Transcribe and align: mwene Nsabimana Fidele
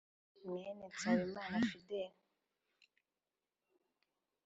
mwene 0.45 0.83
Nsabimana 0.93 1.57
Fidele 1.69 2.17